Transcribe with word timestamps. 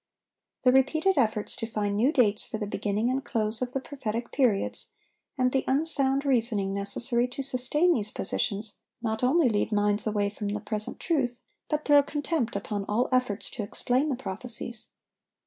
The 0.63 0.71
repeated 0.71 1.15
efforts 1.19 1.55
to 1.57 1.67
find 1.67 1.95
new 1.95 2.11
dates 2.11 2.47
for 2.47 2.57
the 2.57 2.65
beginning 2.65 3.11
and 3.11 3.23
close 3.23 3.61
of 3.61 3.73
the 3.73 3.79
prophetic 3.79 4.31
periods, 4.31 4.93
and 5.37 5.51
the 5.51 5.63
unsound 5.67 6.25
reasoning 6.25 6.73
necessary 6.73 7.27
to 7.27 7.43
sustain 7.43 7.93
these 7.93 8.09
positions, 8.11 8.79
not 9.03 9.21
only 9.21 9.47
lead 9.47 9.71
minds 9.71 10.07
away 10.07 10.31
from 10.31 10.47
the 10.49 10.59
present 10.59 10.99
truth, 10.99 11.39
but 11.69 11.85
throw 11.85 12.01
contempt 12.01 12.55
upon 12.55 12.83
all 12.85 13.09
efforts 13.11 13.47
to 13.51 13.61
explain 13.61 14.09
the 14.09 14.15
prophecies. 14.15 14.89